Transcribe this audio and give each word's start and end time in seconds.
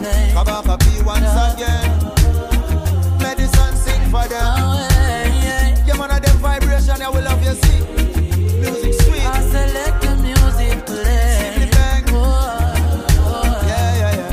Kabaka 0.00 0.78
P 0.80 1.02
once 1.02 1.34
again. 1.52 1.90
Medicine 3.18 3.76
sing 3.76 4.02
for 4.10 4.26
them. 4.28 4.54
Oh, 4.56 4.88
yeah, 5.86 5.96
man, 5.96 6.10
of 6.10 6.22
them 6.22 6.36
vibration, 6.38 7.02
I 7.02 7.08
will 7.10 7.22
love 7.22 7.42
you, 7.44 7.54
see. 7.54 7.80
Music 8.60 8.94
sweet. 9.02 9.26
I 9.26 9.40
select 9.42 10.00
the 10.02 10.16
music 10.22 10.86
play. 10.86 11.52
Simply 11.52 11.70
bang. 11.76 12.04
Yeah, 13.68 13.92
yeah, 14.00 14.14
yeah. 14.20 14.32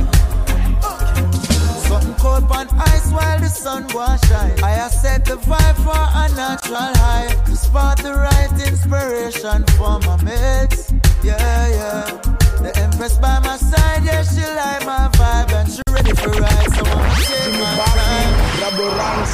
Something 1.88 2.14
cold 2.14 2.50
on 2.50 2.68
ice 2.80 3.10
while 3.12 3.38
the 3.38 3.48
sun 3.48 3.86
was 3.92 4.20
shine. 4.26 4.58
I 4.64 4.70
have 4.70 4.92
set 4.92 5.24
the 5.26 5.36
vibe 5.36 5.76
for 5.84 5.90
a 5.92 6.28
natural 6.34 6.92
high. 6.96 7.34
To 7.44 7.56
spot 7.56 7.98
the 7.98 8.14
right 8.14 8.52
inspiration 8.66 9.64
for 9.76 9.98
my 10.00 10.16
mates. 10.22 10.92
Yeah, 11.22 11.68
yeah. 11.68 12.47
The 12.62 12.72
Empress 12.82 13.16
by 13.18 13.38
my 13.40 13.56
side, 13.56 14.04
yeah, 14.04 14.22
she 14.22 14.42
like 14.42 14.84
my 14.84 15.08
vibe 15.14 15.52
and 15.52 15.68
she 15.72 15.82
ready 15.90 16.12
for 16.12 16.30
ride. 16.30 16.70
So 16.74 16.82
I'm 16.84 17.10
take 17.22 17.52
my 17.60 17.86
time. 17.94 18.32
Rabo 18.60 18.86
Ranks, 18.98 19.32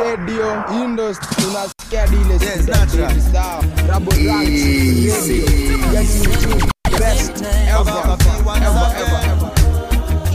radio, 0.00 0.46
industry, 0.82 1.36
tunasikia 1.42 2.06
dile 2.06 2.36
Yes, 2.40 2.66
natural. 2.66 3.20
sawa. 3.32 3.62
Rabo 3.88 4.10
radio, 4.10 4.36
yes 5.06 5.28
indeed, 5.28 5.80
best 6.98 7.42
ever, 7.42 7.90
Kabaka 7.90 8.16
P 8.18 8.42
once 8.44 8.64
ever, 8.64 8.78
ever, 8.78 9.04
again. 9.04 9.30
ever. 9.30 9.50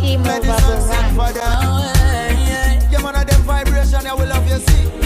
Team 0.01 0.21
Medicine 0.23 0.49
Rubber 0.49 0.81
sing 0.81 1.15
for 1.15 1.31
them. 1.33 1.57
Oh, 1.61 1.93
yeah, 2.91 2.99
man, 3.03 3.15
of 3.15 3.25
them 3.27 3.41
vibration, 3.43 4.07
I 4.07 4.13
will 4.13 4.27
love 4.27 4.47
you, 4.49 4.59
see. 4.59 5.02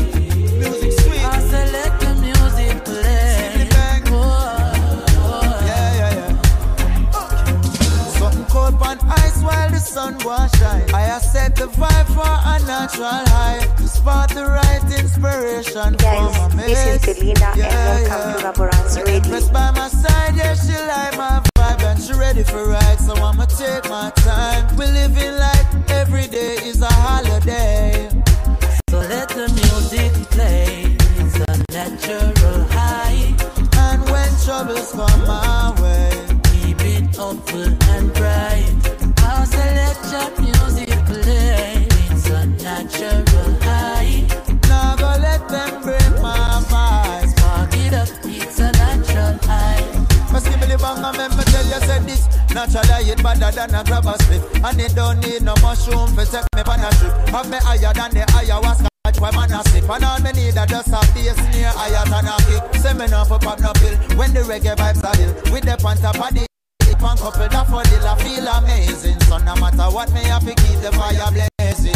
Sun 9.97 10.15
was 10.23 10.51
shine. 10.59 10.87
I 10.93 11.01
have 11.11 11.23
set 11.23 11.55
the 11.55 11.67
vibe 11.79 12.09
for 12.17 12.33
a 12.53 12.55
natural 12.67 13.21
high. 13.33 13.61
To 13.77 13.87
spot 13.87 14.29
the 14.29 14.45
right 14.45 14.83
inspiration 15.01 15.89
Guys, 15.95 16.37
for 16.37 16.55
my 16.55 16.63
this 16.67 16.85
is 16.85 17.07
mates. 17.07 17.19
Belinda 17.19 17.49
and 17.49 18.07
welcome 18.11 18.33
to 18.33 18.61
yeah. 18.61 18.69
Ranks 18.69 18.95
The 18.95 19.01
Radio. 19.01 19.15
Empress 19.17 19.49
by 19.49 19.71
my 19.71 19.87
side, 19.87 20.35
yeah, 20.35 20.53
she 20.53 20.77
like 20.93 21.17
my 21.17 21.41
vibe 21.57 21.81
and 21.89 21.99
she 22.03 22.13
ready 22.13 22.43
for 22.43 22.63
ride. 22.67 22.99
So 22.99 23.13
I'ma 23.15 23.45
take 23.45 23.89
my 23.89 24.11
time. 24.27 24.63
We 24.77 24.85
living 24.85 25.35
like 25.45 25.67
every 25.89 26.27
day 26.27 26.55
is 26.69 26.79
a 26.81 26.93
holiday. 27.05 28.09
So 28.91 28.97
let 28.99 29.29
the 29.29 29.47
music 29.61 30.13
play. 30.35 30.95
It's 31.21 31.37
a 31.49 31.53
natural 31.73 32.59
high. 32.77 33.33
And 33.85 34.01
when 34.11 34.29
troubles 34.45 34.91
come 34.91 35.21
my 35.25 35.73
way, 35.81 36.11
Keep 36.51 36.81
it 36.81 37.15
hopeful 37.15 37.71
and 37.95 38.13
bright. 38.13 38.96
I'll 39.37 39.45
your 40.11 40.29
music 40.41 40.89
play. 41.05 41.85
It's 42.09 42.29
a 42.29 42.45
natural 42.47 43.23
high. 43.61 44.25
go 44.97 45.13
let 45.21 45.47
them 45.47 45.81
break 45.83 46.21
my 46.21 46.63
up. 47.93 48.09
It's 48.25 48.59
a 48.59 48.71
natural 48.71 49.37
high. 49.43 50.07
Me 50.33 50.65
the 50.67 50.77
tell 51.45 51.65
you 51.65 51.79
this 52.05 52.27
Naturally 52.53 53.11
it 53.11 53.23
better 53.23 53.51
than 53.51 53.75
a 53.75 53.83
grab 53.83 54.05
a 54.05 54.17
And 54.65 54.81
it 54.81 54.95
don't 54.95 55.19
need 55.19 55.43
no 55.43 55.53
mushroom 55.61 56.13
for 56.15 56.25
me 56.55 56.61
on 56.65 56.81
a 56.81 56.89
trip 56.97 57.13
me 57.47 57.57
higher 57.57 57.93
than 57.93 58.11
the 58.11 58.25
why 59.19 59.31
man 59.31 59.53
a 59.53 59.63
And 59.89 60.03
all 60.03 60.19
me 60.19 60.31
need 60.33 60.57
just 60.67 60.87
a 60.89 60.99
bass 61.13 61.37
near 61.53 61.69
higher 61.69 62.05
than 62.09 62.27
a 62.27 62.37
kick 62.49 62.81
Say 62.81 62.93
me 62.93 63.07
pop 63.39 63.59
no 63.59 63.71
pill 63.73 64.17
When 64.17 64.33
the 64.33 64.41
reggae 64.41 64.75
vibes 64.75 65.03
are 65.03 65.21
ill 65.21 65.53
With 65.53 65.63
the 65.63 65.77
on 65.85 65.97
top 65.97 66.15
of 66.15 66.33
the 66.33 66.46
And 66.99 67.19
couple 67.19 67.47
that 67.47 67.67
for 67.67 67.83
the 67.83 67.97
I 68.05 68.15
feel 68.23 68.47
amazing 68.47 69.19
So 69.21 69.37
no 69.37 69.55
matter 69.55 69.89
what 69.93 70.11
me 70.13 70.23
have 70.25 70.43
to 70.43 70.55
keep 70.55 70.79
the 70.81 70.91
fire 70.91 71.31
blazing 71.31 71.95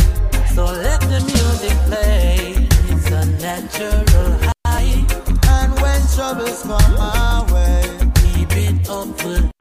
So 0.53 0.65
let 0.65 1.01
the 1.01 1.19
music 1.21 1.77
play. 1.87 2.67
It's 2.89 3.09
a 3.11 3.25
natural 3.41 4.53
high. 4.65 5.05
And 5.49 5.73
when 5.81 6.01
troubles 6.15 6.63
come 6.63 6.93
my 6.95 7.45
way 7.51 8.11
Keep 8.15 8.51
it 8.57 8.87
hopeful 8.87 9.51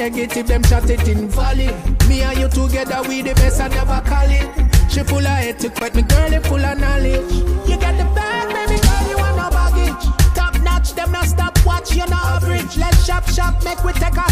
negative, 0.00 0.46
them 0.46 0.62
shot 0.62 0.88
it 0.88 1.06
in 1.08 1.28
valley. 1.28 1.68
Me 2.08 2.22
and 2.22 2.38
you 2.38 2.48
together, 2.48 3.02
we 3.06 3.20
the 3.20 3.34
best, 3.34 3.60
I 3.60 3.68
never 3.68 4.00
call 4.08 4.30
it. 4.30 4.48
She 4.90 5.02
full 5.02 5.18
of 5.18 5.44
etiquette, 5.44 5.94
me 5.94 6.02
girl, 6.02 6.32
you 6.32 6.40
full 6.40 6.64
of 6.64 6.78
knowledge. 6.78 7.32
You 7.68 7.76
get 7.76 7.98
the 7.98 8.06
bag, 8.16 8.48
baby 8.48 8.80
girl, 8.80 9.08
you 9.10 9.16
want 9.18 9.36
no 9.36 9.50
baggage. 9.50 10.04
Top 10.34 10.58
notch, 10.62 10.94
them 10.94 11.12
no 11.12 11.22
stop 11.24 11.54
watch, 11.66 11.94
you 11.94 12.06
no 12.06 12.16
average. 12.16 12.78
Let's 12.78 13.04
shop, 13.04 13.28
shop, 13.28 13.62
make 13.62 13.84
we 13.84 13.92
take 13.92 14.16
a 14.16 14.29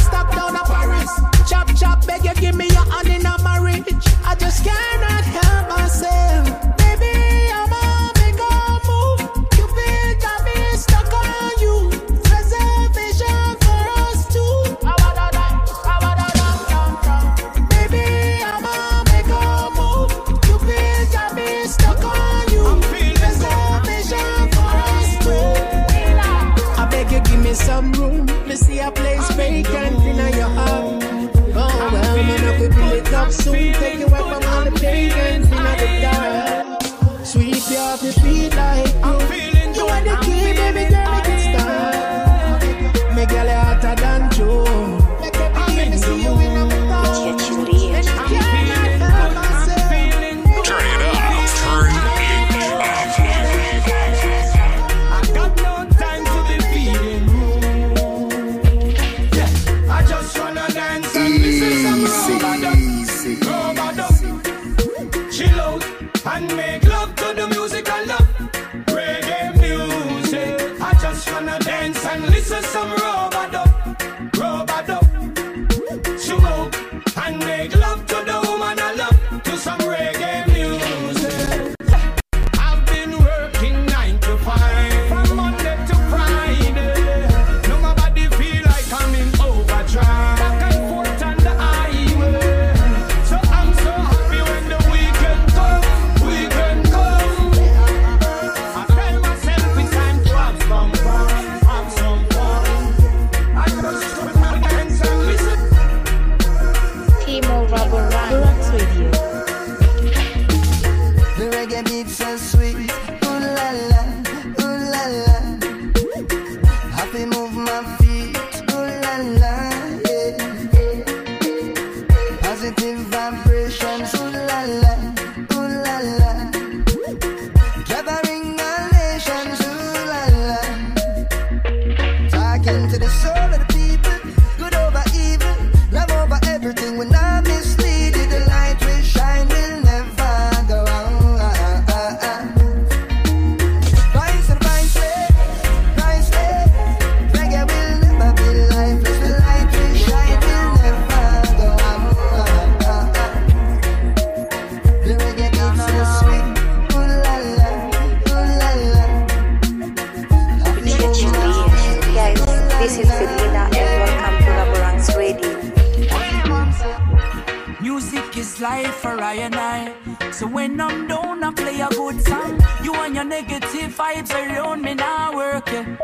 When 170.58 170.80
I'm 170.80 171.06
down, 171.06 171.44
I 171.44 171.52
play 171.52 171.80
a 171.80 171.88
good 171.88 172.20
song. 172.20 172.60
You 172.82 172.92
and 172.92 173.14
your 173.14 173.22
negative 173.22 173.94
vibes 173.96 174.32
around 174.34 174.82
me 174.82 174.94
now 174.94 175.32
working. 175.32 175.96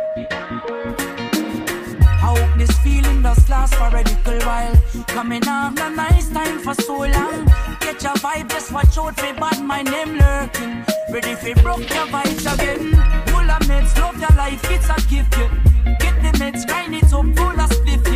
I 1.98 2.18
hope 2.22 2.56
this 2.56 2.70
feeling 2.78 3.20
does 3.20 3.48
last 3.48 3.74
for 3.74 3.88
a 3.88 4.02
little 4.04 4.46
while. 4.46 4.76
Coming 5.08 5.42
up, 5.48 5.76
a 5.76 5.90
nice 5.90 6.28
time 6.28 6.60
for 6.60 6.74
so 6.74 6.98
long. 6.98 7.46
Get 7.80 8.00
your 8.04 8.14
vibe, 8.22 8.48
just 8.48 8.70
watch 8.70 8.96
out 8.96 9.18
for 9.18 9.34
bad 9.34 9.60
my 9.60 9.82
name 9.82 10.18
lurking. 10.18 10.84
Ready 11.10 11.34
you 11.48 11.56
broke 11.56 11.90
your 11.92 12.06
vibes 12.14 12.46
again. 12.54 12.92
pull 13.26 13.50
a 13.50 13.58
meds, 13.66 13.98
love 13.98 14.20
your 14.20 14.36
life, 14.36 14.62
it's 14.70 14.88
a 14.88 14.94
gift. 15.10 15.36
Yeah. 15.36 15.50
Get 15.98 16.14
the 16.22 16.30
meds, 16.38 16.64
grind 16.64 16.94
it 16.94 17.12
up, 17.12 17.26
full 17.36 17.60
of 17.60 17.70
spliff. 17.70 18.13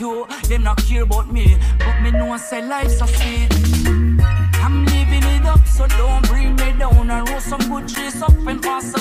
They 0.00 0.06
Them 0.48 0.62
not 0.62 0.78
care 0.78 1.02
about 1.02 1.30
me, 1.30 1.58
but 1.78 2.00
me 2.00 2.10
know 2.10 2.32
I 2.32 2.38
say 2.38 2.66
life's 2.66 2.98
so 2.98 3.04
sweet. 3.04 3.50
I'm 4.64 4.86
living 4.86 5.22
it 5.24 5.44
up, 5.44 5.66
so 5.66 5.86
don't 5.88 6.26
bring 6.26 6.56
me 6.56 6.72
down. 6.78 7.10
I 7.10 7.20
roll 7.20 7.40
some 7.40 7.60
good 7.68 7.86
trees 7.86 8.22
up 8.22 8.32
and 8.46 8.62
pass 8.62 8.94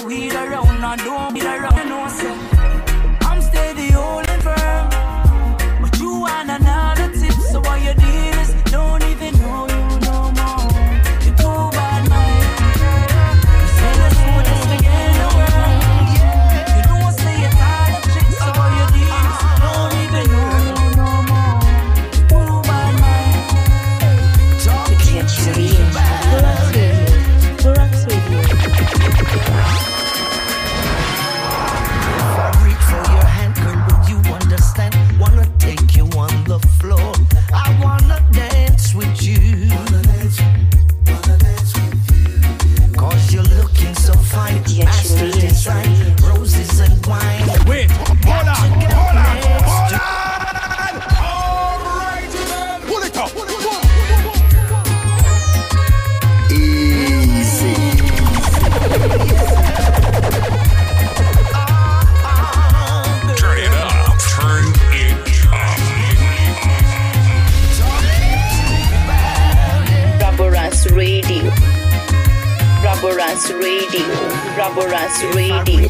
Barbaras 74.75 75.23
Radio. 75.35 75.89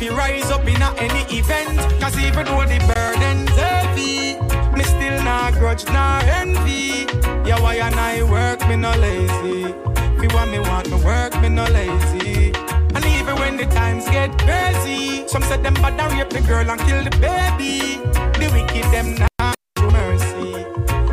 We 0.00 0.08
rise 0.08 0.50
up 0.50 0.66
in 0.66 0.80
a 0.80 0.94
any 0.96 1.24
event. 1.28 1.78
Cause 2.00 2.16
even 2.18 2.46
though 2.46 2.64
the 2.64 2.80
burden's 2.88 3.50
heavy, 3.50 4.40
me 4.74 4.82
still 4.82 5.22
not 5.22 5.52
grudge 5.52 5.84
nor 5.92 6.20
envy. 6.40 7.04
Yeah, 7.46 7.60
why 7.60 7.74
and 7.74 7.94
I 7.96 8.22
work, 8.22 8.66
me 8.66 8.76
no 8.76 8.92
lazy. 8.96 9.74
You 10.22 10.28
want 10.32 10.52
me, 10.52 10.58
want 10.58 10.90
me 10.90 11.04
work, 11.04 11.38
me 11.42 11.50
no 11.50 11.64
lazy. 11.64 12.50
And 12.94 13.04
even 13.04 13.36
when 13.36 13.58
the 13.58 13.66
times 13.66 14.06
get 14.06 14.30
crazy, 14.38 15.28
some 15.28 15.42
said 15.42 15.62
them 15.62 15.74
bad 15.74 16.00
and 16.00 16.14
rape 16.14 16.30
the 16.30 16.40
girl 16.48 16.70
and 16.70 16.80
kill 16.80 17.04
the 17.04 17.10
baby. 17.20 18.00
The 18.40 18.48
wicked 18.54 18.90
them 18.90 19.16
not 19.16 19.54
show 19.76 19.90
mercy. 19.90 20.64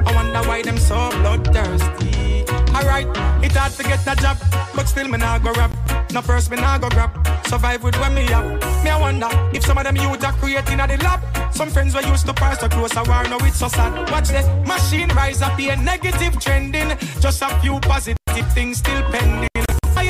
I 0.08 0.16
wonder 0.16 0.48
why 0.48 0.62
them 0.62 0.78
so 0.78 1.10
bloodthirsty. 1.20 2.46
Alright, 2.74 3.08
it 3.44 3.52
hard 3.52 3.74
to 3.74 3.84
get 3.84 4.08
a 4.08 4.16
job, 4.16 4.38
but 4.74 4.88
still 4.88 5.10
me 5.10 5.18
nah 5.18 5.40
go 5.40 5.52
rap. 5.52 5.97
No 6.12 6.22
first 6.22 6.50
me 6.50 6.58
nah 6.58 6.78
go 6.78 6.90
grab. 6.90 7.12
Survive 7.48 7.84
with 7.84 8.00
when 8.00 8.14
me 8.14 8.32
up. 8.34 8.46
Me 8.84 8.90
I 8.90 9.00
wonder 9.00 9.30
if 9.54 9.64
some 9.64 9.78
of 9.78 9.84
them 9.84 9.96
youth 9.96 10.24
are 10.24 10.34
creating 10.34 10.80
at 10.80 10.90
the 10.90 10.98
lab. 11.04 11.22
Some 11.54 11.70
friends 11.70 11.94
were 11.96 12.02
used 12.02 12.26
to 12.28 12.34
pass 12.34 12.60
so 12.60 12.70
close 12.70 12.96
a 12.96 13.04
war, 13.04 13.24
now 13.24 13.38
it's 13.42 13.58
so 13.58 13.68
sad. 13.68 13.94
Watch 14.12 14.30
the 14.30 14.44
machine 14.66 15.10
rise 15.10 15.42
up, 15.42 15.58
be 15.58 15.70
a 15.70 15.76
negative 15.76 16.40
trending. 16.40 16.98
Just 17.20 17.42
a 17.42 17.50
few 17.62 17.80
positive 17.80 18.18
things 18.54 18.78
still 18.78 19.02
pending. 19.12 19.48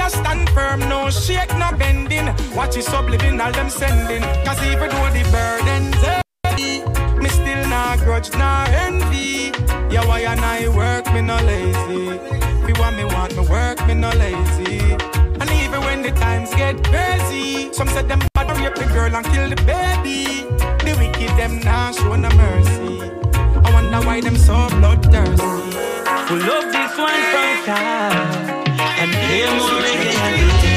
I 0.07 0.09
stand 0.09 0.49
firm, 0.51 0.79
no 0.87 1.09
shake, 1.09 1.53
no 1.57 1.69
bending. 1.77 2.27
Watch 2.55 2.77
it 2.77 2.83
subliminal 2.83 3.51
them 3.51 3.69
sending. 3.69 4.21
Cause 4.45 4.63
even 4.63 4.89
though 4.89 5.09
the 5.11 5.23
burden's 5.33 6.01
heavy, 6.45 7.19
me 7.21 7.27
still 7.27 7.67
not 7.67 7.99
grudge, 7.99 8.31
not 8.37 8.69
envy. 8.69 9.51
Yeah, 9.93 10.05
why 10.05 10.21
and 10.21 10.39
I 10.39 10.69
work, 10.69 11.11
me 11.13 11.21
no 11.21 11.35
lazy. 11.43 12.05
You 12.67 12.75
want 12.79 12.95
me, 12.95 13.03
want 13.03 13.35
me 13.35 13.47
work, 13.49 13.85
me 13.85 13.95
no 13.95 14.09
lazy. 14.11 15.16
Even 15.67 15.81
when 15.81 16.01
the 16.01 16.11
times 16.11 16.49
get 16.55 16.81
crazy, 16.81 17.73
some 17.73 17.89
said 17.89 18.07
them 18.07 18.21
bad 18.33 18.49
rape 18.57 18.75
the 18.75 18.85
girl 18.85 19.13
and 19.13 19.25
kill 19.25 19.49
the 19.49 19.57
baby. 19.67 20.47
The 20.85 20.95
wicked 20.97 21.35
them 21.35 21.59
now 21.59 21.91
show 21.91 22.15
no 22.15 22.29
mercy. 22.37 23.01
I 23.65 23.69
wonder 23.73 23.99
why 24.07 24.21
them 24.21 24.37
so 24.37 24.55
bloodthirsty. 24.79 25.43
Pull 26.27 26.49
up 26.55 26.71
this 26.71 26.97
one 26.97 27.21
from 27.33 27.51
top 27.67 28.15
and 29.01 29.11
play 29.11 29.43
more 29.59 29.81
reggae 29.83 30.15
and 30.23 30.35
the 30.39 30.67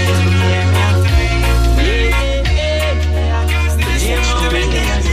Play 4.50 5.09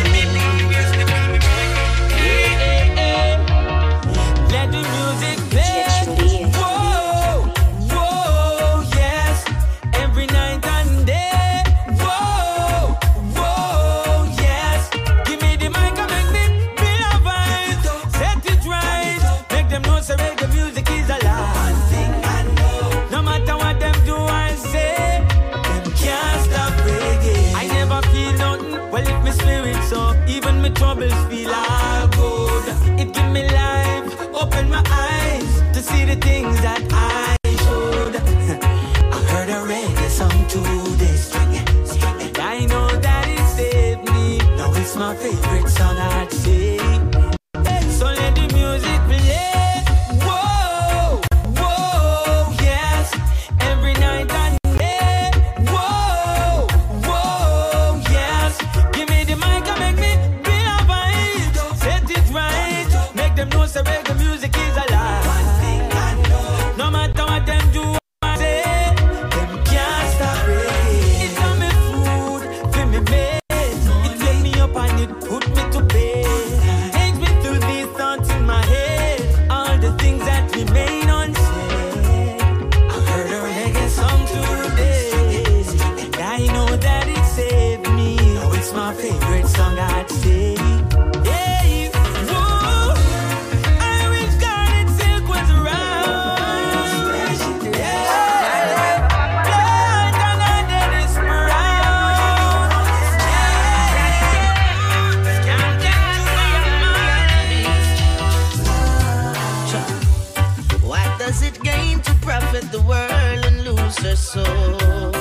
the 112.78 112.84
world 112.86 113.46
and 113.46 113.64
lose 113.64 113.96
their 113.98 114.16
soul? 114.16 115.12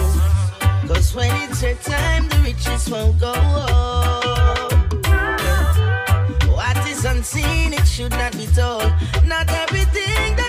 Cause 0.88 1.14
when 1.14 1.31
it's 1.45 1.62
your 1.62 1.75
time, 1.77 2.29
the 2.29 2.38
riches 2.45 2.88
won't 2.90 3.19
go 3.19 3.33
up. 3.33 4.73
What 6.49 6.77
is 6.88 7.05
unseen, 7.05 7.73
it 7.73 7.87
should 7.87 8.12
not 8.12 8.33
be 8.33 8.47
told. 8.47 8.92
Not 9.25 9.49
everything 9.51 10.46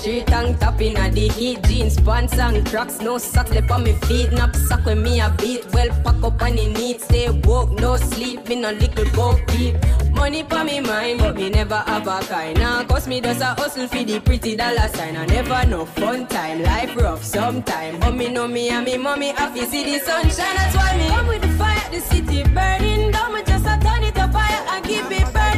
Straight 0.00 0.26
tank 0.28 0.58
top 0.58 0.80
in 0.80 0.96
a 0.96 1.10
the 1.10 1.28
heat, 1.28 1.62
jeans, 1.64 2.00
pants 2.00 2.38
and 2.38 2.66
tracks. 2.66 3.00
no 3.02 3.18
socks 3.18 3.50
left 3.50 3.70
on 3.70 3.82
me 3.82 3.92
feet. 4.06 4.32
Knapsack 4.32 4.86
when 4.86 5.02
me 5.02 5.20
a 5.20 5.28
beat, 5.36 5.70
well 5.74 5.90
pack 6.02 6.22
up 6.22 6.40
and 6.40 6.58
it 6.58 6.72
need, 6.72 7.02
Stay 7.02 7.28
woke, 7.44 7.72
no 7.72 7.96
sleep, 7.96 8.48
me 8.48 8.56
no 8.56 8.70
little 8.70 9.04
go 9.10 9.38
keep. 9.48 9.74
Money 10.14 10.42
for 10.44 10.64
me 10.64 10.80
mind, 10.80 11.18
but 11.18 11.36
me 11.36 11.50
never 11.50 11.76
have 11.76 12.08
a 12.08 12.18
kind. 12.28 12.58
Now 12.58 12.82
cause 12.84 13.06
me 13.06 13.20
does 13.20 13.42
a 13.42 13.48
hustle 13.48 13.86
for 13.88 14.02
the 14.02 14.20
pretty 14.20 14.56
dollar 14.56 14.88
sign. 14.88 15.18
I 15.18 15.26
never 15.26 15.66
know 15.66 15.84
fun 15.84 16.26
time, 16.28 16.62
life 16.62 16.96
rough 16.96 17.22
sometime. 17.22 18.00
But 18.00 18.14
me 18.16 18.28
know 18.28 18.48
me 18.48 18.70
and 18.70 18.86
me 18.86 18.96
mommy 18.96 19.32
happy 19.32 19.66
see 19.66 19.84
the 19.84 20.02
sunshine. 20.02 20.56
That's 20.56 20.76
why 20.76 20.96
me 20.96 21.08
come 21.08 21.26
with 21.26 21.42
the 21.42 21.48
fire, 21.58 21.90
the 21.90 22.00
city 22.00 22.42
burning 22.44 23.10
down. 23.10 23.34
Me 23.34 23.42
just 23.42 23.66
a 23.66 23.78
turn 23.78 24.02
it 24.02 24.16
up 24.16 24.32
fire 24.32 24.64
and 24.70 24.82
keep 24.82 25.10
it 25.10 25.30
burning. 25.34 25.49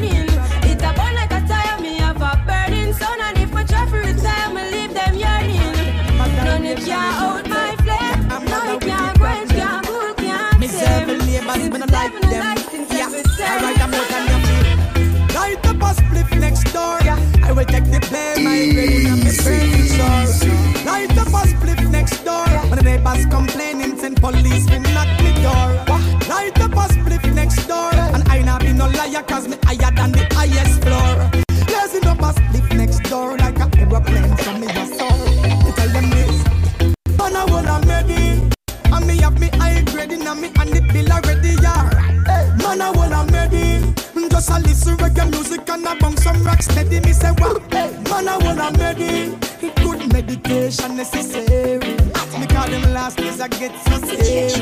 me 11.73 11.79
like 11.79 12.21
them. 12.21 12.57
Yeah, 12.91 13.09
I 13.09 13.63
write 13.63 13.79
them 13.79 13.95
out 13.95 14.13
and 14.13 14.29
you 14.31 14.39
feel. 14.47 14.67
Light 15.35 15.67
up 15.67 15.77
a 15.77 15.91
spliff 15.99 16.31
next 16.39 16.65
door. 16.73 16.99
Yeah, 17.05 17.19
I 17.45 17.53
will 17.53 17.65
take 17.65 17.85
the 17.85 18.01
blame. 18.09 18.47
I'm 18.47 18.77
ready 18.77 19.07
and 19.07 19.23
be 19.25 19.31
friends. 19.31 19.99
Light 20.85 21.17
up 21.19 21.29
a 21.29 21.43
spliff 21.49 21.91
next 21.91 22.25
door. 22.25 22.47
When 22.69 22.77
the 22.79 22.83
neighbors 22.83 23.27
complaining, 23.27 23.99
send 23.99 24.21
police 24.21 24.69
we 24.71 24.79
knock 24.95 25.09
me 25.21 25.33
door. 25.43 25.69
Light 26.29 26.59
up 26.61 26.73
a 26.73 26.85
spliff 26.93 27.25
next 27.35 27.67
door, 27.67 27.95
and 27.95 28.29
I 28.29 28.43
not 28.43 28.61
be 28.61 28.73
no 28.73 28.89
liar 28.89 29.23
'cause 29.23 29.49
me 29.49 29.57
higher 29.65 29.91
than 29.95 30.13
the 30.13 30.25
of 40.33 40.41
me 40.41 40.49
and 40.59 40.71
the 40.71 40.81
bill 40.93 41.13
already, 41.13 41.55
yeah. 41.63 42.57
Man, 42.59 42.81
I 42.81 42.91
want 42.91 43.13
I'm 43.13 43.27
ready. 43.29 43.81
Just 44.31 44.51
a 44.51 44.59
listen 44.59 44.97
reggae 44.97 45.31
music 45.31 45.69
and 45.69 45.87
I 45.87 45.99
bounce 45.99 46.23
some 46.23 46.43
rock 46.45 46.63
steady. 46.63 47.01
Me 47.01 47.13
say, 47.13 47.33
wow. 47.39 47.59
Man, 47.71 48.29
I 48.29 48.39
want 48.39 48.61
I'm 48.61 48.75
ready. 48.75 49.37
Good 49.61 50.13
meditation 50.13 50.97
necessary. 50.97 51.92
Me 52.39 52.47
call 52.47 52.67
them 52.69 52.83
last 52.95 53.19
days 53.19 53.41
I 53.41 53.49
get 53.49 53.73
so 53.85 53.99
scared. 53.99 54.53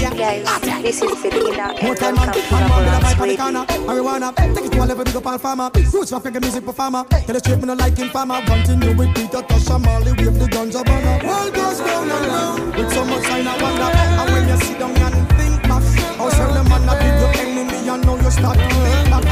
Yeah, 0.00 0.14
guys, 0.14 0.82
this 0.82 1.02
is 1.02 1.10
Filipina 1.20 1.76
and 1.78 2.00
welcome 2.00 2.32
to 2.32 2.40
Raboranks 2.48 3.20
Radio. 3.20 3.64
Marijuana, 3.84 4.34
take 4.54 4.64
it 4.64 4.72
to 4.72 4.78
a 4.82 4.86
level 4.86 5.04
big 5.04 5.16
up 5.16 5.26
all 5.26 5.38
farmer. 5.38 5.70
Roots 5.92 6.10
for 6.10 6.20
figure 6.20 6.40
music 6.40 6.64
performer. 6.64 7.04
Tell 7.04 7.34
the 7.34 7.38
street 7.40 7.58
me 7.58 7.66
no 7.66 7.74
like 7.74 7.96
him 7.98 8.08
farmer. 8.08 8.40
One 8.46 8.64
thing 8.64 8.80
you 8.82 8.96
with 8.96 9.14
Peter 9.14 9.42
Tosh 9.42 9.64
Tasha 9.64 9.84
Marley 9.84 10.12
with 10.12 10.38
the 10.38 10.48
guns 10.48 10.76
up 10.76 10.88
on. 10.88 11.26
World 11.26 11.54
goes 11.54 11.80
round 11.82 12.10
and 12.10 12.26
round 12.26 12.74
with 12.74 12.92
so 12.92 13.04
much 13.04 13.22
sign 13.24 13.46
I 13.48 13.62
wonder. 13.62 13.82
And 13.84 14.32
when 14.32 14.48
you 14.48 14.56
sit 14.64 14.78
down 14.78 14.96
and 14.96 15.28
think 15.36 15.62
back, 15.62 15.82
how 16.16 16.30
sell 16.30 16.54
the 16.54 16.64
man 16.64 16.88
a 16.88 16.94
big 17.00 17.20
your 17.20 17.32
enemy 17.44 17.88
and 17.88 18.02
now 18.06 18.16
you 18.16 18.30
start 18.30 18.56
to 18.56 18.64
think 18.64 19.10
back. 19.10 19.24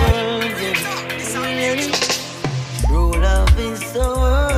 True 2.86 3.12
love 3.12 3.58
is 3.58 3.80
the 3.92 4.02
so. 4.04 4.51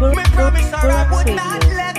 We 0.00 0.22
promise 0.24 0.72
I 0.72 1.08
would 1.10 1.34
not 1.34 1.64
let. 1.76 1.97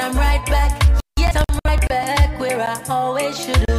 I'm 0.00 0.16
right 0.16 0.44
back, 0.46 1.00
yes, 1.18 1.36
I'm 1.36 1.58
right 1.66 1.88
back 1.88 2.40
where 2.40 2.58
I 2.58 2.82
always 2.88 3.38
should 3.38 3.56
have. 3.56 3.69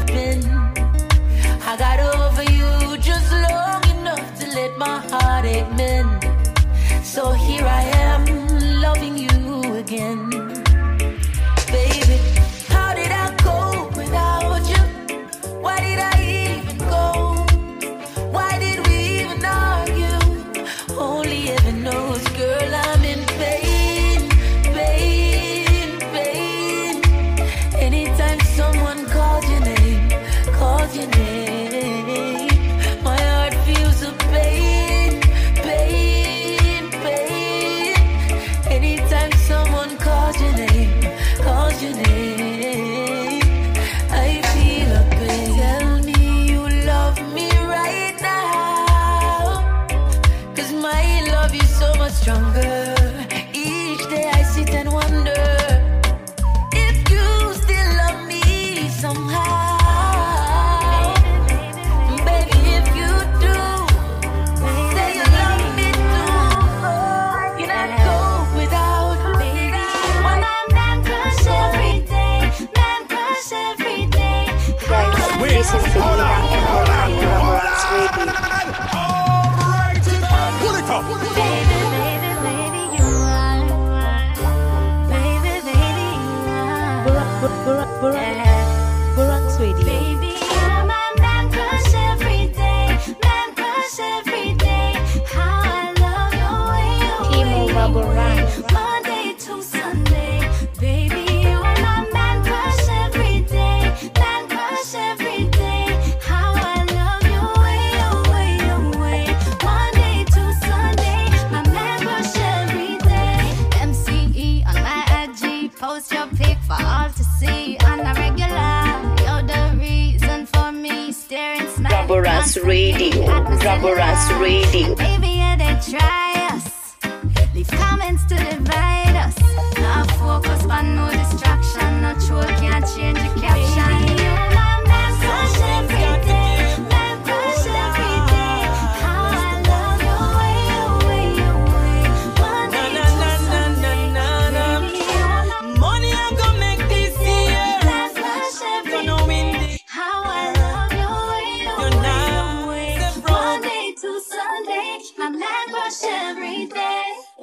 Raboranks 123.71 124.27
Radio. 124.37 125.10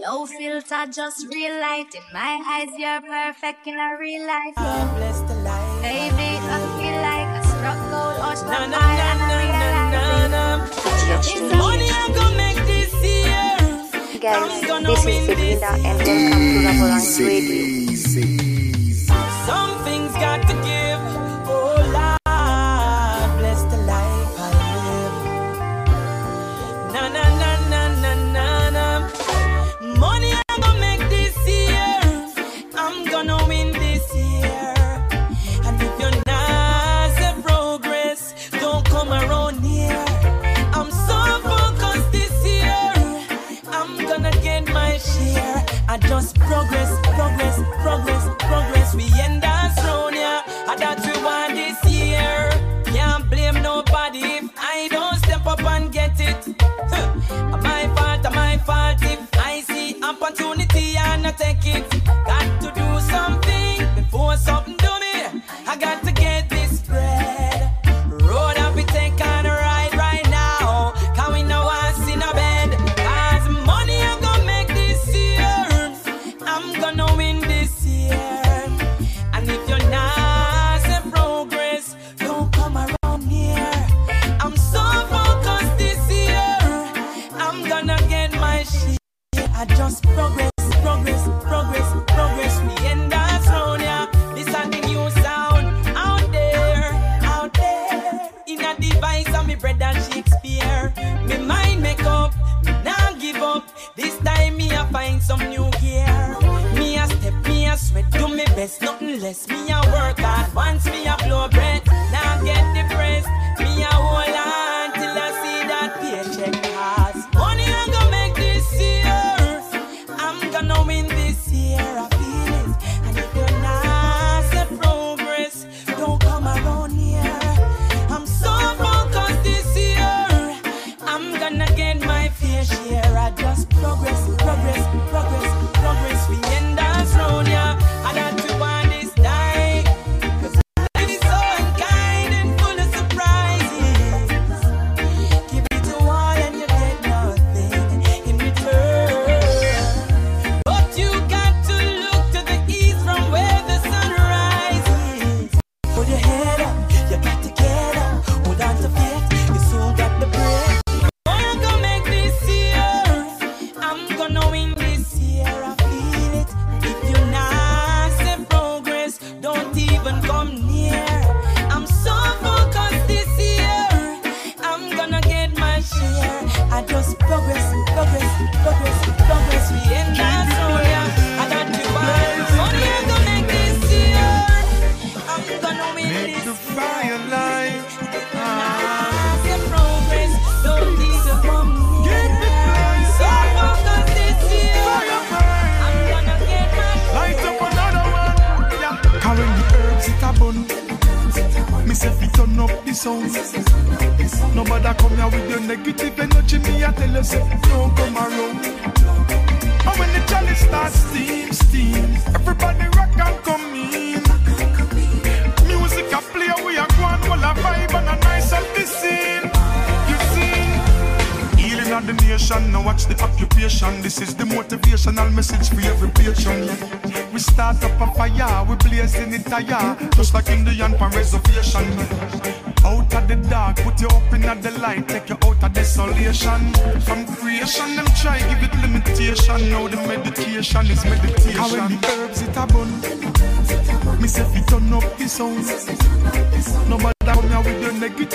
No 0.00 0.26
filter, 0.26 0.87
just 0.92 1.26
real 1.26 1.58
light. 1.61 1.92
In 1.92 2.02
my 2.12 2.40
eyes, 2.46 2.68
you're 2.78 3.00
perfect 3.00 3.66
in 3.66 3.74
a 3.74 3.96
real 3.98 4.24
life. 4.28 4.54
God 4.54 4.96
bless 4.96 5.20
the 5.22 5.34
light. 5.42 5.82
Baby, 5.82 6.38
I 6.38 6.58
feel 6.78 6.98
like 7.02 7.28
I 7.34 7.42
struck 7.42 7.80
gold 7.90 8.18
or 8.22 8.37
struck 8.37 8.68
make 12.37 12.64
this 12.66 12.94
year. 13.02 14.20
Guys, 14.20 14.62
this 14.87 15.04
is 15.04 15.26
Belinda 15.26 15.66
and 15.66 15.98
welcome 15.98 17.16
to 17.16 17.24
Radio. 17.24 17.92
Easy. 17.92 18.47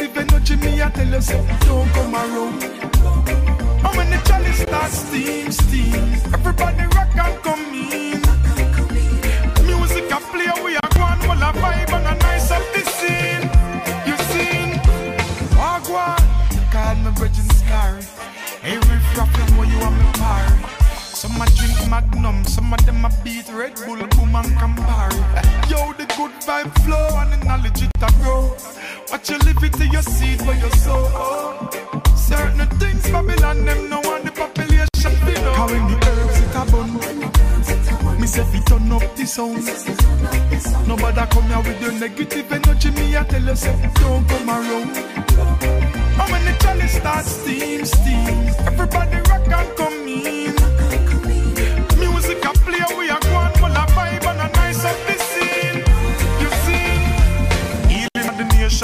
positive 0.07 0.33
energy, 0.33 0.55
me 0.57 0.81
I 0.81 0.89
tell 0.89 1.07
you, 1.07 1.21
say, 1.21 1.57
don't 1.61 1.89
come 1.89 2.15
around. 2.15 2.63
I'm 3.85 3.99
in 3.99 4.09
the 4.09 4.21
chalice 4.25 4.59
start 4.59 4.91
steam, 4.91 5.51
steam. 5.51 5.93
Everybody 6.33 6.83
rock 6.95 7.15
and 7.15 7.43
come 7.43 7.73
in. 7.73 8.21
Music 9.65 10.11
I 10.11 10.19
play, 10.31 10.63
we 10.63 10.75
are 10.75 10.93
one, 10.99 11.19
well 11.27 11.49
a 11.49 11.53
vibe 11.53 11.93
and 11.93 12.07
a 12.07 12.15
nice 12.19 12.51
up 12.51 12.63
the 12.73 12.81
scene. 12.97 13.43
You 14.07 14.15
seen? 14.31 14.79
Wagwan, 15.55 16.19
call 16.71 16.95
me 16.95 17.11
Virgin 17.15 17.49
Star. 17.55 17.99
Every 18.63 18.95
riff 18.95 19.17
rapping 19.17 19.55
you 19.69 19.79
want 19.79 19.97
me 19.97 20.05
party. 20.19 20.83
Some 21.13 21.41
a 21.41 21.45
drink 21.55 21.89
Magnum, 21.89 22.43
some 22.45 22.73
of 22.73 22.85
them 22.85 23.05
a 23.05 23.09
beat 23.23 23.47
Red 23.53 23.75
Bull, 23.75 23.97
boom 23.97 24.35
and 24.35 24.51
Campari. 24.57 25.69
Yo, 25.69 25.93
good 26.17 26.31
vibe 26.45 26.71
flow 26.83 27.07
and 27.19 27.33
the 27.33 27.45
knowledge 27.45 27.81
it 27.81 27.91
a 28.01 28.11
grow. 28.21 28.55
Watch 29.11 29.29
you 29.29 29.37
live 29.39 29.63
it 29.63 29.73
to 29.73 29.85
your 29.87 30.01
seed 30.01 30.41
where 30.41 30.57
you 30.57 30.69
sow. 30.71 31.69
Certain 32.15 32.67
things 32.79 33.09
Babylon 33.09 33.65
them 33.65 33.89
no 33.89 33.99
want 34.01 34.23
the 34.25 34.31
population 34.31 35.13
to 35.25 35.33
know. 35.41 35.53
How 35.53 35.67
when 35.67 35.87
the 35.87 35.97
herbs 36.09 36.39
it 36.43 36.55
a 36.55 36.63
bun. 36.71 38.19
Me 38.19 38.27
say 38.27 38.43
fi 38.43 38.59
turn 38.61 38.91
up 38.91 39.15
the 39.15 39.25
sound. 39.25 39.65
Nobody 40.87 41.25
come 41.33 41.47
here 41.47 41.61
with 41.67 41.81
your 41.81 41.91
negative 41.93 42.51
energy. 42.51 42.91
Me 42.91 43.17
I 43.17 43.23
tell 43.23 43.41
you 43.41 43.55
say 43.55 43.91
don't 43.95 44.27
come 44.27 44.49
around. 44.49 44.97
And 46.19 46.31
when 46.31 46.45
the 46.45 46.53
chalice 46.61 46.93
starts 46.93 47.31
steam, 47.31 47.85
steam, 47.85 48.47
everybody 48.67 49.17
rock 49.29 49.47
and 49.47 49.77
come 49.77 50.07
in. 50.07 50.53
Music 51.99 52.45
a 52.45 52.51
play, 52.63 52.85
we 52.97 53.02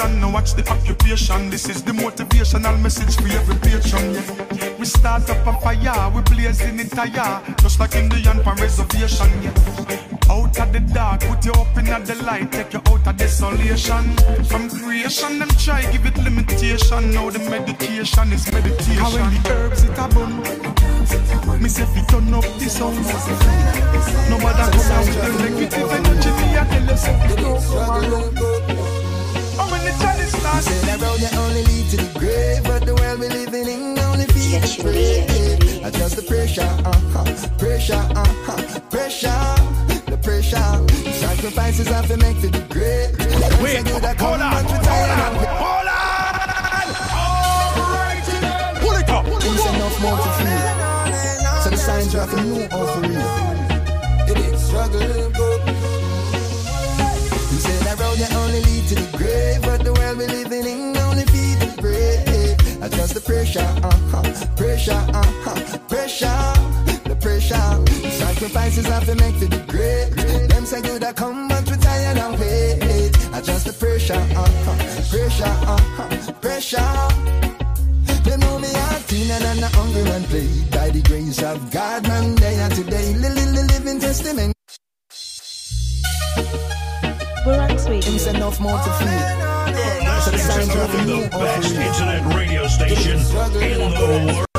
of 0.00 0.10
nation, 0.10 0.20
now 0.20 0.32
watch 0.32 0.54
the 0.54 0.68
occupation. 0.70 1.50
This 1.50 1.68
is 1.68 1.82
the 1.82 1.92
motivational 1.92 2.80
message 2.80 3.16
for 3.16 3.28
every 3.28 3.56
patron. 3.56 4.14
Yeah. 4.14 4.76
We 4.78 4.86
start 4.86 5.28
up 5.28 5.46
a 5.46 5.52
fire, 5.60 6.10
we 6.14 6.22
blazing 6.22 6.78
it 6.78 6.92
higher, 6.92 7.42
just 7.60 7.80
like 7.80 7.94
Indian 7.94 8.42
for 8.42 8.54
reservation. 8.54 9.30
Yeah. 9.42 10.30
Out 10.30 10.58
of 10.58 10.72
the 10.72 10.80
dark, 10.94 11.20
put 11.22 11.44
you 11.44 11.52
up 11.52 11.76
in 11.76 11.86
the 11.86 12.22
light, 12.24 12.52
take 12.52 12.72
you 12.72 12.80
out 12.86 13.06
of 13.06 13.16
desolation. 13.16 14.16
From 14.44 14.70
creation, 14.70 15.38
them 15.38 15.48
try 15.58 15.82
give 15.90 16.06
it 16.06 16.16
limitation. 16.18 17.12
Now 17.12 17.30
the 17.30 17.40
meditation 17.50 18.32
is 18.32 18.50
meditation. 18.52 18.94
How 18.94 19.10
when 19.10 19.42
the 19.42 19.50
herbs 19.50 19.84
it 19.84 19.98
a 19.98 20.08
bun, 20.14 21.62
me 21.62 21.68
say 21.68 21.84
fi 21.84 22.02
turn 22.06 22.32
up 22.32 22.44
the 22.58 22.68
sound. 22.68 22.96
Nobody 24.30 24.64
come 24.70 24.92
out 24.92 25.06
with 25.06 25.20
the 25.20 25.50
negative 25.50 25.99
to 42.10 42.16
make 42.16 42.38
for 42.38 42.48
the 42.48 42.58
great. 42.74 43.08
Wait, 43.62 43.86
hold 43.86 44.02
on, 44.02 44.18
hold 44.18 44.40
on, 44.40 44.64
hold 45.62 45.86
Pull 48.82 48.96
it 48.98 49.08
up. 49.10 49.24
There's 49.26 49.66
enough 49.70 49.96
more 50.02 50.18
to 50.18 50.30
feel. 50.38 50.70
So 51.62 51.70
the 51.70 51.76
signs 51.76 52.12
you 52.12 52.18
have 52.18 52.30
to 52.30 52.36
know 52.42 52.66
how 52.72 52.86
for 52.92 53.00
real. 53.06 53.30
It 54.30 54.38
is 54.42 54.60
struggling 54.66 55.32
good. 55.38 55.60
You 57.52 57.58
say 57.66 57.78
that 57.86 57.96
road 58.00 58.18
you 58.18 58.26
only 58.42 58.60
lead 58.68 58.84
to 58.88 58.94
the 58.96 59.08
grave, 59.16 59.62
but 59.62 59.84
the 59.84 59.92
world 59.92 60.18
we 60.18 60.26
living 60.26 60.66
in 60.66 60.96
only 60.96 61.24
feed 61.30 61.58
the 61.62 61.70
brave. 61.80 62.82
I 62.82 62.88
just 62.88 63.14
the 63.14 63.20
pressure, 63.20 63.60
uh-huh, 63.60 64.22
pressure, 64.56 65.02
uh-huh, 65.14 65.78
pressure, 65.86 66.42
the 67.04 67.14
pressure. 67.20 68.10
Sacrifices 68.10 68.86
have 68.86 69.06
to 69.06 69.14
make 69.14 69.36
for 69.36 69.46
the 69.46 69.62
great. 69.68 70.10
Them 70.48 70.66
say 70.66 70.82
good 70.82 71.04
I 71.04 71.12
come, 71.12 71.46
but 71.48 71.69
just 73.42 73.66
the 73.66 73.72
pressure, 73.72 74.14
uh-huh, 74.14 75.10
pressure, 75.10 75.44
uh-huh, 75.44 76.32
pressure. 76.40 78.20
They 78.24 78.36
know 78.36 78.58
me 78.58 78.68
a 78.68 79.02
teen 79.08 79.30
and 79.30 79.44
I'm 79.44 79.62
a 79.62 79.68
hungry 79.68 80.04
man 80.04 80.22
played 80.24 80.70
by 80.70 80.90
the 80.90 81.02
grace 81.02 81.42
of 81.42 81.70
God, 81.70 82.06
man. 82.06 82.34
Day 82.34 82.54
and 82.60 82.74
today, 82.74 83.14
li- 83.14 83.28
li- 83.28 83.52
li- 83.56 83.66
living 83.72 84.00
testament. 84.00 84.54
Burak 87.44 87.88
Radio. 87.88 88.00
There's 88.00 88.26
enough 88.26 88.60
more 88.60 88.78
to 88.78 88.92
feel. 89.00 89.50
So 90.20 90.30
the 90.30 90.38
signs 90.38 90.68
of 90.68 90.92
the 90.92 90.98
the 90.98 91.28
best 91.30 91.74
internet 91.74 92.34
radio 92.34 92.66
station 92.66 93.18
in 93.18 93.90
the 93.94 94.34
world. 94.36 94.49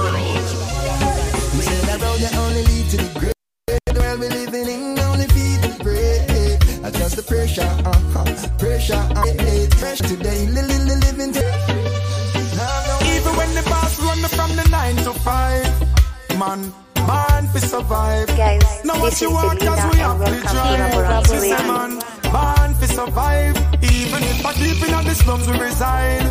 Man, 16.42 16.74
man, 17.08 17.44
fi 17.54 17.60
survive. 17.60 18.28
Guys, 18.36 18.84
Now 18.84 19.00
what 19.00 19.22
you 19.22 19.30
want, 19.32 19.60
cause 19.60 19.84
we 19.92 19.98
have 20.00 20.20
to 20.26 20.32
to 20.32 20.42
drive. 20.42 21.28
Say, 21.28 21.52
man, 21.72 21.92
man, 22.36 22.70
fi 22.80 22.86
survive. 23.00 23.56
Even 23.84 24.22
if 24.32 24.46
I 24.50 24.54
deep 24.62 24.82
in 24.86 25.06
the 25.10 25.16
slums 25.22 25.48
we 25.48 25.60
reside. 25.60 26.26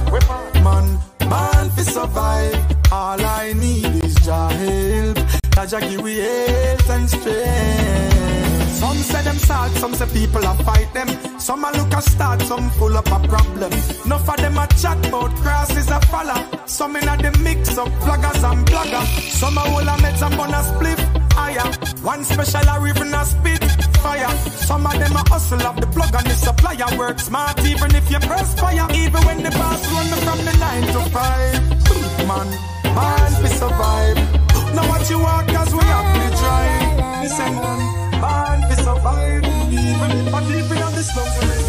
Man, 0.66 0.86
man, 1.32 1.64
fi 1.76 1.82
survive. 1.82 2.56
All 2.92 3.20
I 3.42 3.52
need 3.52 4.04
is 4.04 4.16
your 4.26 4.48
help. 4.62 5.16
Give 5.70 6.06
health 6.24 6.90
and 6.90 7.08
strength. 7.11 8.49
Some 8.79 8.97
say 8.97 9.23
them 9.23 9.39
sad, 9.39 9.71
some 9.73 9.95
say 9.95 10.07
people 10.07 10.45
a 10.45 10.55
fight 10.64 10.93
them. 10.95 11.09
Some 11.41 11.64
a 11.64 11.71
look 11.73 11.93
a 11.93 12.03
start, 12.03 12.43
some 12.43 12.71
full 12.71 12.97
up 12.97 13.07
a 13.07 13.18
problem. 13.29 13.73
Enough 14.05 14.29
of 14.29 14.37
them 14.37 14.59
a 14.59 14.66
chat 14.81 15.07
about 15.07 15.35
crosses 15.37 15.91
a 15.91 16.01
follow. 16.03 16.41
Some 16.66 16.97
in 16.97 17.09
a 17.09 17.16
the 17.16 17.37
mix 17.41 17.77
up 17.77 17.89
vloggers 18.01 18.43
and 18.51 18.66
blogger. 18.66 19.05
Some 19.31 19.59
a 19.59 19.61
hold 19.61 19.89
a 19.89 19.97
meds 20.03 20.23
and 20.27 20.37
bun 20.37 20.55
a 20.55 20.62
split 20.62 20.99
higher. 21.33 21.68
One 22.03 22.25
special 22.25 22.68
a 22.68 22.89
even 22.89 23.14
a 23.14 23.25
spit 23.25 23.64
fire. 24.01 24.31
Some 24.68 24.87
of 24.87 24.93
them 24.93 25.12
a 25.12 25.23
hustle 25.29 25.62
of 25.62 25.77
the 25.81 25.87
plug 25.87 26.14
and 26.14 26.27
the 26.27 26.35
supplier 26.35 26.99
work 26.99 27.18
smart 27.18 27.59
even 27.64 27.95
if 27.95 28.11
you 28.11 28.21
press 28.21 28.59
fire. 28.59 28.87
Even 28.95 29.23
when 29.27 29.43
the 29.43 29.51
boss 29.51 29.81
run 29.93 30.09
from 30.25 30.39
the 30.45 30.55
nine 30.59 30.87
to 30.95 31.01
five. 31.11 31.55
Man, 32.29 32.49
man, 32.95 33.43
we 33.43 33.49
survive. 33.49 34.16
Now 34.75 34.89
what 34.89 35.09
you 35.11 35.18
want, 35.18 35.49
cause 35.49 35.73
we 35.75 35.85
have 35.85 36.11
to 36.16 36.37
try. 36.39 37.23
Listen, 37.23 37.55
man, 37.57 37.99
survive. 38.77 39.45
Even 39.73 40.11
if 40.18 40.35
I 40.35 40.41
deep 40.49 40.71
in 40.71 40.95
the 40.95 41.03
slums, 41.03 41.59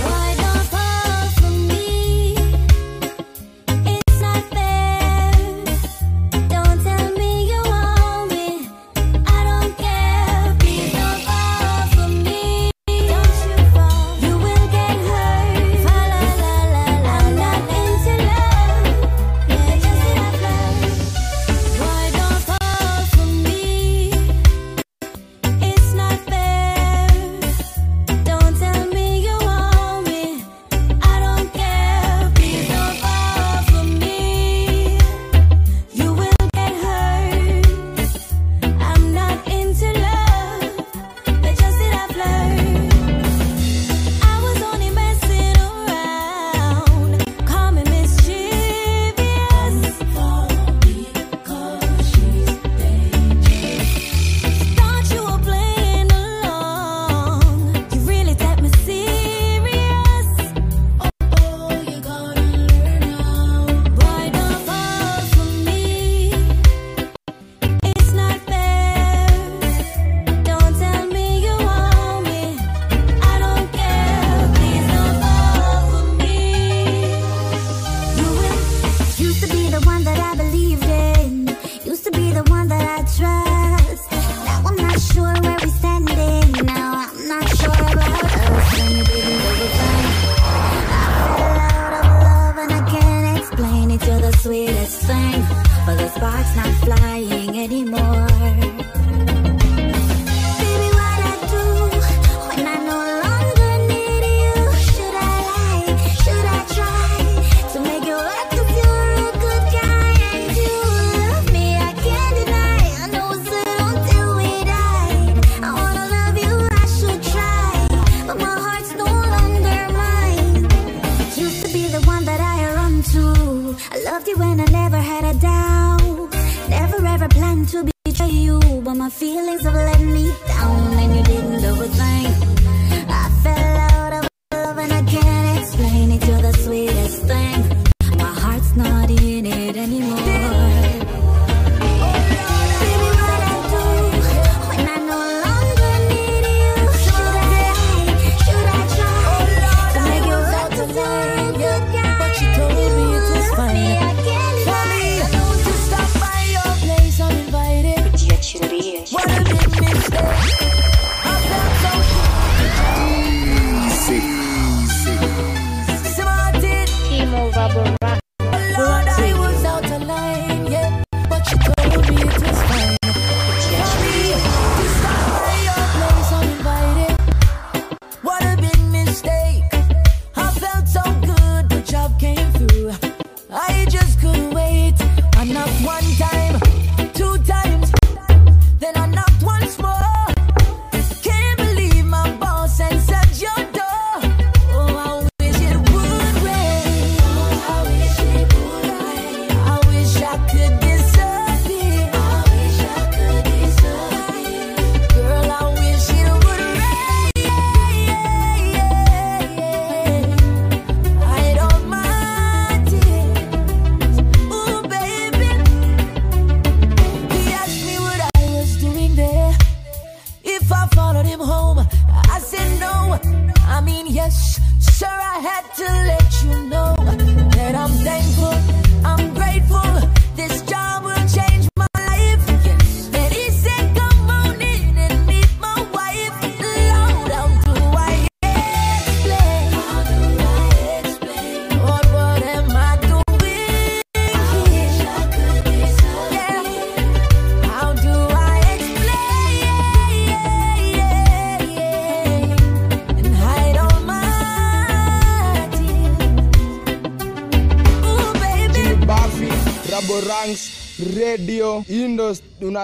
but 128.91 128.97
my 128.97 129.09
feelings 129.09 129.63
have 129.63 129.73
let 129.73 130.01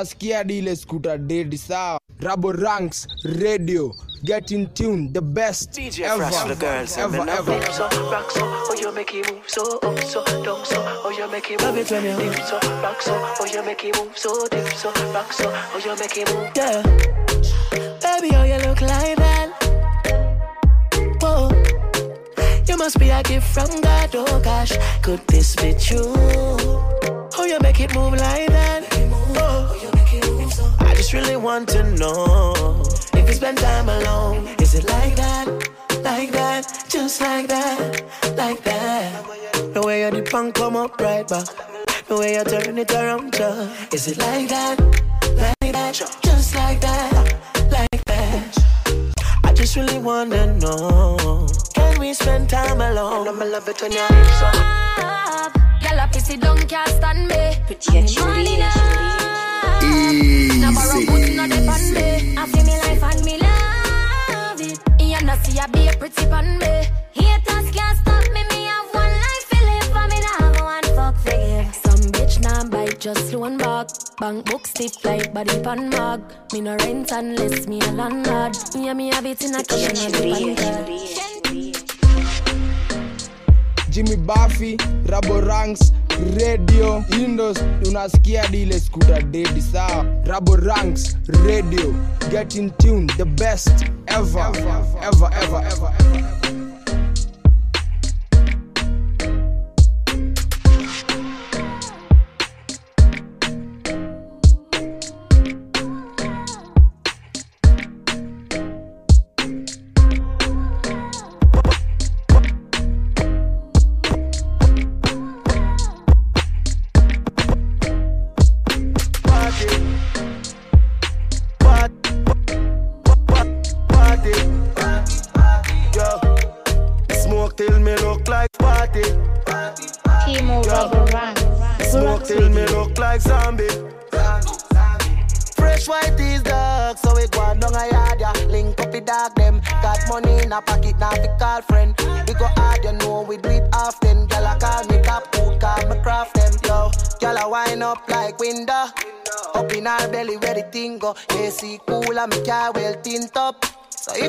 unasikia 0.01 0.43
dile 0.43 0.75
skuta 0.75 1.17
dedi 1.17 1.57
sawa. 1.57 1.99
Raboranks, 2.19 3.07
Radio, 3.39 3.91
get 4.25 4.51
in 4.51 4.67
tune, 4.73 5.13
the 5.13 5.21
best 5.21 5.71
DJ 5.71 5.99
ever, 6.05 6.25
for 6.31 6.47
the 6.49 6.55
girls 6.55 6.97
ever, 6.97 7.19
and 7.19 7.27
the 7.29 7.33
ever, 7.33 7.51
love 7.51 7.63
oh, 7.69 7.83
oh, 7.83 7.87
oh, 7.87 7.89
so 7.91 8.11
rock 8.11 8.31
so 8.31 8.41
oh 8.43 8.75
you 8.81 8.91
make 8.91 9.13
it 9.13 9.31
move 9.31 9.43
so 9.47 9.77
up 9.79 9.99
so 10.03 10.25
down 10.43 10.65
so 10.65 10.77
oh 11.05 11.15
you 11.15 11.31
make 11.31 11.51
it 11.51 11.61
move 11.61 11.87
so 11.87 12.01
deep 12.01 12.33
so 12.45 12.59
rock 12.81 13.01
so 13.01 13.13
oh 13.39 13.45
you 13.53 13.63
make 13.63 13.83
it 13.83 13.95
move 13.97 14.17
so 14.17 14.47
deep 14.47 14.67
so 14.73 14.91
rock 15.13 15.31
so 15.31 15.45
oh 15.53 15.81
you 15.85 15.95
make 15.99 16.17
it 16.17 16.33
move 16.33 16.51
Yeah. 16.55 16.81
Baby, 18.01 18.35
oh, 18.35 18.43
you 18.43 18.57
look 18.67 18.81
like 18.81 19.17
that. 19.17 19.49
Whoa. 21.21 21.51
You 22.67 22.77
must 22.77 22.97
be 22.99 23.09
a 23.09 23.21
gift 23.21 23.47
from 23.53 23.69
God, 23.81 24.09
oh 24.15 24.39
gosh. 24.43 24.73
Could 25.03 25.21
this 25.27 25.55
be 25.55 25.73
true? 25.79 26.13
Oh, 27.37 27.45
you 27.47 27.59
make 27.61 27.79
it 27.79 27.93
move 27.93 28.13
like 28.13 28.47
that. 28.49 28.96
I 31.07 31.09
just 31.09 31.25
really 31.25 31.37
want 31.37 31.69
to 31.69 31.83
know 31.95 32.83
if 33.13 33.29
you 33.29 33.33
spend 33.33 33.59
time 33.59 33.87
alone. 33.87 34.45
Is 34.59 34.75
it 34.75 34.83
like 34.89 35.15
that? 35.15 35.47
Like 36.03 36.33
that? 36.33 36.83
Just 36.89 37.21
like 37.21 37.47
that? 37.47 38.03
Like 38.35 38.61
that? 38.63 39.23
The 39.73 39.81
way 39.85 40.01
you 40.03 40.11
the 40.11 40.23
punk 40.29 40.55
come 40.55 40.75
up 40.75 40.99
right 40.99 41.25
back. 41.25 41.47
The 42.09 42.17
way 42.17 42.33
you 42.35 42.43
turn 42.43 42.77
it 42.77 42.91
around, 42.91 43.31
just. 43.31 43.93
Is 43.93 44.09
it 44.09 44.17
like 44.17 44.49
that? 44.49 44.81
Like 45.37 45.71
that? 45.71 45.93
Just 45.93 46.55
like 46.55 46.81
that? 46.81 47.39
Like 47.71 48.03
that? 48.03 48.57
I 49.45 49.53
just 49.53 49.77
really 49.77 49.99
wanna 49.99 50.57
know. 50.57 51.47
Can 51.73 52.01
we 52.01 52.13
spend 52.15 52.49
time 52.49 52.81
alone? 52.81 53.29
I'ma 53.29 53.45
love 53.45 53.69
it 53.69 53.81
when 53.81 53.93
you're 53.93 54.09
so. 54.09 54.51
Girl, 55.79 55.99
a 56.03 56.09
pissy 56.11 56.37
don't 56.37 56.67
can't 56.67 56.89
stand 56.89 57.29
me. 57.29 57.55
Pretty 57.65 57.97
and 57.97 59.26
Julie. 59.87 60.59
Now 60.59 60.73
borrow 60.73 61.05
put 61.05 61.33
no 61.35 61.47
dip 61.47 61.69
on 61.69 61.93
me. 61.93 62.37
I 62.37 62.45
feel 62.51 62.63
me 62.65 62.75
life 62.83 63.03
and 63.03 63.23
me 63.25 63.37
love 63.39 64.61
it. 64.61 64.79
You 64.99 65.21
know 65.25 65.35
see 65.43 65.59
I 65.59 65.67
be 65.67 65.87
a 65.87 65.93
pretty 65.93 66.25
pan 66.25 66.57
me. 66.59 66.73
Haters 67.13 67.67
can't 67.75 67.97
stop 67.97 68.23
me. 68.33 68.43
Me 68.51 68.65
have 68.65 68.89
one 68.93 69.15
life 69.25 69.45
to 69.51 69.57
live 69.69 69.89
for 69.93 70.05
me. 70.11 70.17
Now 70.25 70.37
have 70.39 70.59
one 70.61 70.87
fuck 70.95 71.15
for 71.23 71.31
give. 71.31 71.73
Some 71.83 72.11
bitch 72.11 72.41
now 72.41 72.63
bite 72.65 72.99
just 72.99 73.33
loan 73.33 73.57
back. 73.57 73.87
Bank 74.19 74.45
book 74.45 74.67
stiff 74.67 75.03
like 75.05 75.33
body 75.33 75.59
pan 75.61 75.89
mag. 75.89 76.21
Me 76.53 76.61
no 76.61 76.75
rent 76.77 77.11
unless 77.11 77.67
me 77.67 77.79
a 77.81 77.91
landlord. 77.91 78.55
Yeah, 78.75 78.93
me 78.93 79.09
have 79.11 79.25
it 79.25 79.43
in 79.43 79.55
a 79.55 79.63
cash 79.63 79.97
Jimmy 83.97 84.15
Buffy, 84.15 84.77
Rabo 85.07 85.41
Ranks, 85.43 85.91
Radio, 86.39 87.03
Indos, 87.19 87.57
unasikia 87.87 88.47
dile 88.47 88.79
skuta 88.79 89.21
dedi 89.21 89.61
sawa. 89.61 90.05
Rabo 90.25 90.55
Ranks, 90.55 91.17
Radio, 91.43 91.95
get 92.29 92.55
in 92.55 92.69
tune, 92.77 93.07
the 93.17 93.25
best 93.25 93.85
ever, 94.07 94.51
ever, 94.55 94.99
ever, 95.01 95.29
ever, 95.33 95.63
ever. 95.65 96.17
Party. 96.17 96.56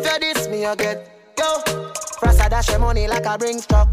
You 0.09 0.19
diss 0.21 0.49
me, 0.49 0.63
you 0.63 0.75
get 0.77 1.07
yo. 1.37 1.61
Frasa 2.19 2.49
dash 2.49 2.71
your 2.71 2.79
money 2.79 3.07
like 3.07 3.27
a 3.27 3.37
bring 3.37 3.61
truck. 3.61 3.89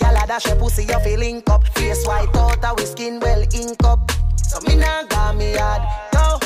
Girl, 0.00 0.16
a 0.16 0.26
dash 0.26 0.46
your 0.46 0.56
pussy, 0.56 0.84
you 0.84 0.98
feel 1.00 1.18
link 1.18 1.48
up. 1.50 1.66
Face 1.76 2.06
white 2.06 2.34
out, 2.36 2.64
our 2.64 2.80
skin 2.80 3.20
well 3.20 3.42
ink 3.54 3.84
up. 3.84 4.10
So 4.38 4.60
me 4.66 4.76
nah 4.76 5.02
got 5.04 5.36
me 5.36 5.52
hard, 5.54 5.82
yo. 6.14 6.38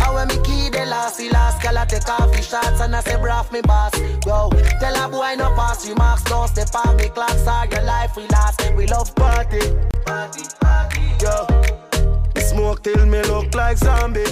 I 0.00 0.14
when 0.14 0.28
me 0.28 0.36
key 0.44 0.70
the 0.70 0.86
last, 0.86 1.18
the 1.18 1.30
last 1.30 1.60
girl 1.62 1.78
I 1.78 1.84
take 1.86 2.08
off 2.08 2.30
the 2.30 2.40
shots 2.40 2.80
and 2.80 2.94
I 2.94 3.00
say 3.00 3.16
braff 3.16 3.50
me 3.50 3.60
boss. 3.62 3.98
Yo, 4.24 4.50
tell 4.78 4.94
a 5.04 5.08
boy 5.08 5.34
no 5.36 5.52
pass 5.56 5.88
remarks, 5.88 6.22
don't 6.22 6.46
step 6.46 6.68
on 6.86 6.96
me 6.96 7.08
clocks 7.08 7.44
or 7.44 7.66
your 7.72 7.82
life 7.82 8.16
we 8.16 8.24
last. 8.28 8.62
We 8.76 8.86
love 8.86 9.12
party, 9.16 9.58
party, 10.06 10.44
party. 10.60 11.02
Yo, 11.20 12.40
smoke 12.40 12.84
till 12.84 13.04
me 13.04 13.20
look 13.22 13.52
like 13.52 13.78
zombie. 13.78 14.24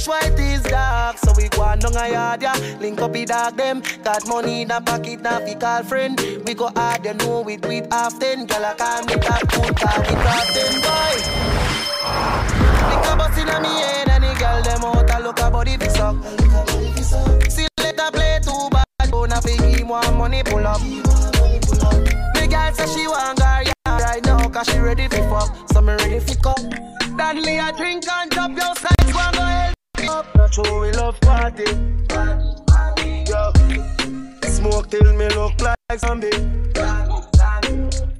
Fresh 0.00 0.22
white 0.22 0.40
is 0.40 0.62
dark, 0.62 1.18
so 1.18 1.30
we 1.36 1.50
go 1.50 1.60
on 1.60 1.78
down 1.78 1.94
a 1.94 2.10
yard, 2.10 2.40
yeah. 2.40 2.56
Link 2.80 3.02
up 3.02 3.12
the 3.12 3.26
dog 3.26 3.54
them, 3.58 3.82
got 4.02 4.26
money 4.26 4.62
in 4.62 4.68
the 4.68 4.80
pocket, 4.80 5.20
now 5.20 5.44
we 5.44 5.54
call 5.54 5.82
friend. 5.82 6.18
We 6.46 6.54
go 6.54 6.70
hard, 6.74 7.04
you 7.04 7.12
know 7.12 7.42
we 7.42 7.58
do 7.58 7.70
it 7.70 7.86
often. 7.92 8.46
Girl, 8.46 8.64
I 8.64 8.74
call 8.76 9.02
me 9.02 9.14
that 9.16 9.42
good, 9.50 9.76
call 9.76 10.00
we 10.00 10.14
crafting 10.24 10.80
boy. 10.80 11.16
Lick 12.88 13.06
a 13.12 13.16
bus 13.16 13.36
inna 13.36 13.60
me 13.60 13.68
head 13.68 14.08
and 14.08 14.24
the 14.24 14.32
girl 14.40 14.62
them 14.62 14.84
out 14.84 15.10
a 15.10 15.22
look 15.22 15.38
a 15.38 15.50
body 15.50 15.76
fi 15.76 15.88
suck. 15.88 16.16
See 17.50 17.68
later 17.78 18.10
play 18.10 18.40
too 18.42 18.70
bad, 18.70 19.10
don't 19.10 19.30
have 19.30 19.44
to 19.44 19.54
give 19.58 19.86
more 19.86 20.00
money 20.12 20.42
pull 20.44 20.66
up. 20.66 20.80
The 20.80 22.46
girl 22.48 22.72
say 22.72 22.86
she 22.86 23.06
want 23.06 23.38
gar 23.38 23.64
yeah, 23.64 23.72
right 23.98 24.24
now 24.24 24.48
'cause 24.48 24.66
she 24.66 24.78
ready 24.78 25.08
fi 25.08 25.20
fuck, 25.28 25.70
so 25.70 25.82
me 25.82 25.92
ready 25.92 26.20
fi 26.20 26.34
cup. 26.36 26.58
Dadly 27.18 27.58
a 27.58 27.76
drink 27.76 28.08
and 28.08 28.30
drop 28.30 28.50
your 28.56 28.68
one 28.68 28.76
help 28.76 28.99
me 30.56 30.62
up. 30.62 30.66
That's 30.66 30.68
how 30.68 30.80
we 30.80 30.92
love 30.92 31.20
party. 31.20 31.64
Yo, 33.30 33.52
smoke 34.48 34.90
till 34.90 35.12
me 35.14 35.28
look 35.28 35.60
like 35.60 35.76
zombie. 35.98 36.30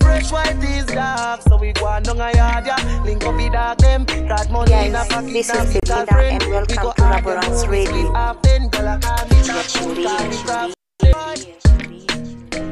Fresh 0.01 0.33
white 0.33 0.62
is 0.64 0.87
dark, 0.87 1.43
so 1.43 1.57
we 1.57 1.72
go 1.72 1.87
on 1.87 2.03
down 2.03 2.20
a 2.20 2.33
yard, 2.37 2.66
yeah. 2.66 3.03
Link 3.05 3.24
up 3.24 3.37
the 3.37 3.49
dog 3.51 3.78
them, 3.78 4.05
got 4.28 4.51
money 4.51 4.72
in 4.72 4.89
a 4.89 4.93
Guys, 4.93 5.09
pocket, 5.09 5.33
this 5.33 5.51
is 5.51 5.74
we 5.74 5.81
call 5.81 6.07
and 6.18 6.43
welcome 6.51 6.76
go 6.76 6.93
to 6.93 7.03
hard, 7.03 7.24
Raboranks 7.24 7.64
know 7.64 7.70
we 7.70 7.85
do 7.85 7.91
it 7.91 7.95
Radio. 7.95 8.12
often. 8.14 8.68
Girl, 8.68 8.89
I 8.89 8.99
call 8.99 9.24
me 9.26 9.43
that 9.43 9.66
good, 9.78 9.97
call 10.07 10.28
me 10.28 10.37
craft. 10.45 10.74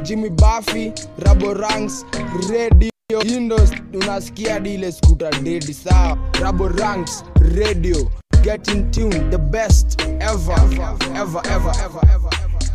Jimmy 0.07 0.31
Buffy, 0.31 0.93
Raboranks, 1.21 2.05
Radio 2.51 2.91
Windows, 3.25 3.73
unasikia 3.95 4.61
dile 4.61 4.93
skuta 4.93 5.31
dedi 5.31 5.75
sawa. 5.75 6.19
Raboranks, 6.41 7.25
Radio, 7.57 8.11
get 8.49 8.67
in 8.69 8.91
tune, 8.91 9.29
the 9.29 9.37
best 9.39 10.01
ever, 10.01 10.53
ever, 10.53 11.11
ever, 11.13 11.43
ever, 11.49 11.71
ever. 12.09 12.31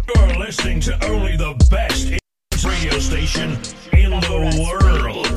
You're 0.08 0.38
listening 0.38 0.80
to 0.82 0.94
only 1.06 1.36
the 1.36 1.56
best 1.72 2.14
radio 2.64 3.00
station 3.00 3.58
in 3.92 4.12
the 4.12 4.38
world. 4.62 5.34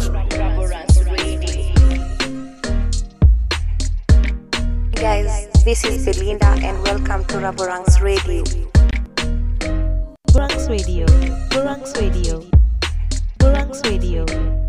Guys, 4.95 5.49
this 5.65 5.83
is 5.87 6.05
Belinda 6.05 6.49
and 6.61 6.83
welcome 6.83 7.25
to 7.29 7.37
Raboranks 7.39 8.03
Radio. 8.03 8.45
Burangs 10.35 10.69
Radio, 10.69 11.07
Burangs 11.49 11.97
Radio, 11.97 12.45
Burangs 13.39 13.81
Radio. 13.87 14.66